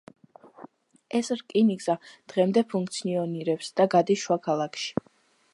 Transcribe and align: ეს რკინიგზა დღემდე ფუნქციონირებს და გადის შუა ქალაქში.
ეს 1.19 1.29
რკინიგზა 1.41 1.95
დღემდე 2.33 2.65
ფუნქციონირებს 2.73 3.73
და 3.81 3.89
გადის 3.97 4.25
შუა 4.27 4.43
ქალაქში. 4.49 5.09